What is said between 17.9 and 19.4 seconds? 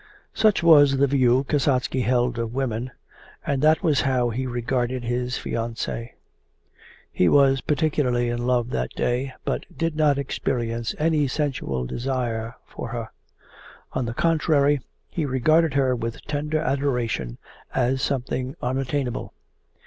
something unattainable.